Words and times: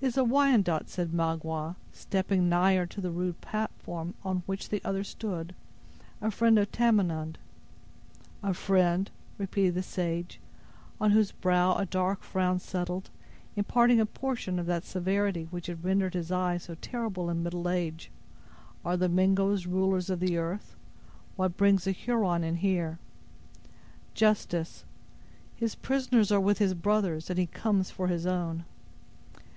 "It 0.00 0.06
is 0.06 0.16
a 0.16 0.22
Wyandot," 0.22 0.88
said 0.88 1.10
Magua, 1.12 1.74
stepping 1.90 2.48
nigher 2.48 2.86
to 2.86 3.00
the 3.00 3.10
rude 3.10 3.40
platform 3.40 4.14
on 4.22 4.44
which 4.46 4.68
the 4.68 4.80
other 4.84 5.02
stood; 5.02 5.56
"a 6.20 6.30
friend 6.30 6.56
of 6.56 6.70
Tamenund." 6.70 7.36
"A 8.44 8.54
friend!" 8.54 9.10
repeated 9.38 9.74
the 9.74 9.82
sage, 9.82 10.38
on 11.00 11.10
whose 11.10 11.32
brow 11.32 11.74
a 11.74 11.84
dark 11.84 12.22
frown 12.22 12.60
settled, 12.60 13.10
imparting 13.56 13.98
a 13.98 14.06
portion 14.06 14.60
of 14.60 14.66
that 14.66 14.84
severity 14.84 15.48
which 15.50 15.66
had 15.66 15.82
rendered 15.84 16.14
his 16.14 16.30
eye 16.30 16.58
so 16.58 16.76
terrible 16.76 17.28
in 17.28 17.42
middle 17.42 17.68
age. 17.68 18.12
"Are 18.84 18.96
the 18.96 19.08
Mingoes 19.08 19.66
rulers 19.66 20.08
of 20.10 20.20
the 20.20 20.36
earth? 20.36 20.76
What 21.34 21.56
brings 21.56 21.88
a 21.88 21.90
Huron 21.90 22.44
in 22.44 22.54
here?" 22.58 23.00
"Justice. 24.14 24.84
His 25.56 25.74
prisoners 25.74 26.30
are 26.30 26.38
with 26.38 26.58
his 26.58 26.74
brothers, 26.74 27.30
and 27.30 27.36
he 27.36 27.46
comes 27.46 27.90
for 27.90 28.06
his 28.06 28.26
own." 28.26 28.64